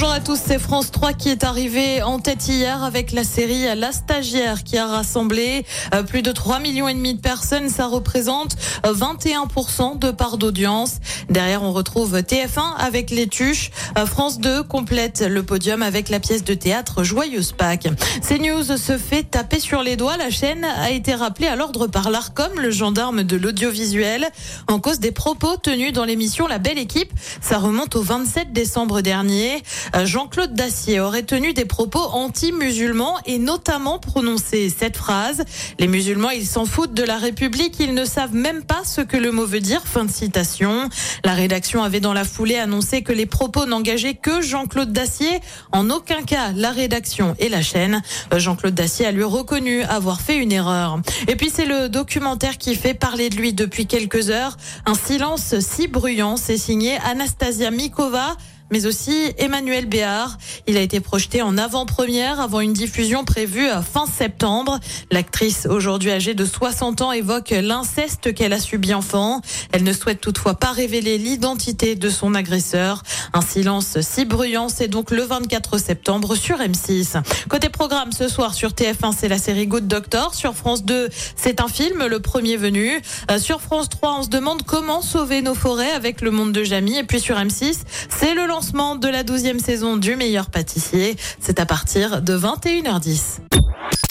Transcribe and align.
Bonjour 0.00 0.14
à 0.14 0.20
tous, 0.20 0.38
c'est 0.46 0.60
France 0.60 0.92
3 0.92 1.12
qui 1.12 1.28
est 1.28 1.42
arrivé 1.42 2.02
en 2.02 2.20
tête 2.20 2.46
hier 2.46 2.84
avec 2.84 3.10
la 3.10 3.24
série 3.24 3.64
La 3.74 3.90
Stagiaire 3.90 4.62
qui 4.62 4.78
a 4.78 4.86
rassemblé 4.86 5.66
euh, 5.92 6.04
plus 6.04 6.22
de 6.22 6.30
3 6.30 6.60
millions 6.60 6.86
et 6.86 6.94
demi 6.94 7.14
de 7.14 7.20
personnes. 7.20 7.68
Ça 7.68 7.88
représente 7.88 8.54
euh, 8.86 8.94
21% 8.94 9.98
de 9.98 10.12
part 10.12 10.38
d'audience. 10.38 10.98
Derrière, 11.30 11.64
on 11.64 11.72
retrouve 11.72 12.16
TF1 12.16 12.76
avec 12.78 13.10
Les 13.10 13.26
Tuches. 13.26 13.72
Euh, 13.98 14.06
France 14.06 14.38
2 14.38 14.62
complète 14.62 15.20
le 15.28 15.42
podium 15.42 15.82
avec 15.82 16.10
la 16.10 16.20
pièce 16.20 16.44
de 16.44 16.54
théâtre 16.54 17.02
Joyeuse 17.02 17.50
Pâques. 17.50 17.88
CNews 18.22 18.76
se 18.76 18.98
fait 18.98 19.24
taper 19.24 19.58
sur 19.58 19.82
les 19.82 19.96
doigts. 19.96 20.16
La 20.16 20.30
chaîne 20.30 20.64
a 20.64 20.92
été 20.92 21.12
rappelée 21.12 21.48
à 21.48 21.56
l'ordre 21.56 21.88
par 21.88 22.10
l'ARCOM, 22.10 22.60
le 22.60 22.70
gendarme 22.70 23.24
de 23.24 23.36
l'audiovisuel, 23.36 24.28
en 24.68 24.78
cause 24.78 25.00
des 25.00 25.10
propos 25.10 25.56
tenus 25.56 25.92
dans 25.92 26.04
l'émission 26.04 26.46
La 26.46 26.58
Belle 26.58 26.78
Équipe. 26.78 27.10
Ça 27.40 27.58
remonte 27.58 27.96
au 27.96 28.02
27 28.02 28.52
décembre 28.52 29.00
dernier. 29.00 29.60
Euh, 29.94 30.06
Jean-Claude 30.06 30.54
Dacier 30.54 31.00
aurait 31.00 31.22
tenu 31.22 31.52
des 31.52 31.64
propos 31.64 32.00
anti-musulmans 32.00 33.16
et 33.26 33.38
notamment 33.38 33.98
prononcé 33.98 34.68
cette 34.70 34.96
phrase 34.96 35.44
Les 35.78 35.86
musulmans, 35.86 36.30
ils 36.30 36.46
s'en 36.46 36.64
foutent 36.64 36.94
de 36.94 37.02
la 37.02 37.16
République, 37.16 37.76
ils 37.80 37.94
ne 37.94 38.04
savent 38.04 38.34
même 38.34 38.64
pas 38.64 38.82
ce 38.84 39.00
que 39.00 39.16
le 39.16 39.32
mot 39.32 39.46
veut 39.46 39.60
dire. 39.60 39.82
Fin 39.86 40.04
de 40.04 40.10
citation. 40.10 40.88
La 41.24 41.34
rédaction 41.34 41.82
avait 41.82 42.00
dans 42.00 42.12
la 42.12 42.24
foulée 42.24 42.56
annoncé 42.56 43.02
que 43.02 43.12
les 43.12 43.26
propos 43.26 43.66
n'engageaient 43.66 44.14
que 44.14 44.40
Jean-Claude 44.40 44.92
Dacier, 44.92 45.40
en 45.72 45.90
aucun 45.90 46.22
cas 46.22 46.52
la 46.54 46.70
rédaction 46.70 47.34
et 47.38 47.48
la 47.48 47.62
chaîne. 47.62 48.02
Euh, 48.32 48.38
Jean-Claude 48.38 48.74
Dacier 48.74 49.06
a 49.06 49.12
lui 49.12 49.24
reconnu 49.24 49.82
avoir 49.82 50.20
fait 50.20 50.36
une 50.36 50.52
erreur. 50.52 51.00
Et 51.26 51.36
puis 51.36 51.50
c'est 51.52 51.66
le 51.66 51.88
documentaire 51.88 52.58
qui 52.58 52.74
fait 52.74 52.94
parler 52.94 53.30
de 53.30 53.36
lui 53.36 53.52
depuis 53.52 53.86
quelques 53.86 54.30
heures. 54.30 54.56
Un 54.86 54.94
silence 54.94 55.58
si 55.60 55.88
bruyant, 55.88 56.36
c'est 56.36 56.58
signé 56.58 56.96
Anastasia 57.04 57.70
Mikova 57.70 58.36
mais 58.70 58.86
aussi 58.86 59.32
Emmanuel 59.38 59.86
Béard. 59.86 60.38
Il 60.66 60.76
a 60.76 60.80
été 60.80 61.00
projeté 61.00 61.42
en 61.42 61.56
avant-première 61.56 62.40
avant 62.40 62.60
une 62.60 62.72
diffusion 62.72 63.24
prévue 63.24 63.68
à 63.68 63.82
fin 63.82 64.06
septembre. 64.06 64.78
L'actrice, 65.10 65.66
aujourd'hui 65.66 66.10
âgée 66.10 66.34
de 66.34 66.44
60 66.44 67.02
ans, 67.02 67.12
évoque 67.12 67.50
l'inceste 67.50 68.34
qu'elle 68.34 68.52
a 68.52 68.60
subi 68.60 68.94
enfant. 68.94 69.40
Elle 69.72 69.84
ne 69.84 69.92
souhaite 69.92 70.20
toutefois 70.20 70.54
pas 70.54 70.72
révéler 70.72 71.18
l'identité 71.18 71.94
de 71.94 72.10
son 72.10 72.34
agresseur. 72.34 73.02
Un 73.32 73.40
silence 73.40 74.00
si 74.00 74.24
bruyant, 74.24 74.68
c'est 74.68 74.88
donc 74.88 75.10
le 75.10 75.22
24 75.22 75.78
septembre 75.78 76.34
sur 76.34 76.58
M6. 76.58 77.22
Côté 77.48 77.68
programme, 77.68 78.12
ce 78.12 78.28
soir 78.28 78.54
sur 78.54 78.70
TF1, 78.70 79.14
c'est 79.16 79.28
la 79.28 79.38
série 79.38 79.66
Good 79.66 79.86
Doctor. 79.86 80.34
Sur 80.34 80.54
France 80.54 80.84
2, 80.84 81.08
c'est 81.36 81.60
un 81.60 81.68
film, 81.68 82.06
le 82.06 82.20
premier 82.20 82.56
venu. 82.56 83.00
Euh, 83.30 83.38
sur 83.38 83.60
France 83.60 83.88
3, 83.88 84.18
on 84.18 84.22
se 84.22 84.28
demande 84.28 84.62
comment 84.62 85.02
sauver 85.02 85.42
nos 85.42 85.54
forêts 85.54 85.90
avec 85.90 86.20
le 86.20 86.30
monde 86.30 86.52
de 86.52 86.64
Jamie. 86.64 86.98
Et 86.98 87.04
puis 87.04 87.20
sur 87.20 87.36
M6, 87.36 87.80
c'est 88.08 88.34
le 88.34 88.46
lancement 88.58 88.96
de 88.96 89.06
la 89.06 89.22
12e 89.22 89.60
saison 89.60 89.96
du 89.96 90.16
meilleur 90.16 90.50
pâtissier. 90.50 91.16
C'est 91.38 91.60
à 91.60 91.66
partir 91.66 92.20
de 92.22 92.36
21h10. 92.36 93.38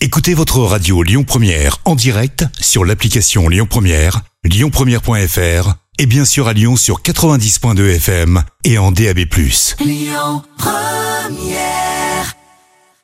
Écoutez 0.00 0.32
votre 0.32 0.60
radio 0.60 1.02
Lyon 1.02 1.24
Première 1.24 1.76
en 1.84 1.94
direct 1.94 2.46
sur 2.58 2.86
l'application 2.86 3.50
Lyon 3.50 3.66
Première, 3.68 4.22
lyonpremière.fr 4.44 5.74
et 5.98 6.06
bien 6.06 6.24
sûr 6.24 6.48
à 6.48 6.54
Lyon 6.54 6.76
sur 6.76 7.02
90.2 7.02 7.96
FM 7.96 8.42
et 8.64 8.78
en 8.78 8.92
DAB+. 8.92 9.18
Lyon 9.84 10.42
Première 10.56 11.99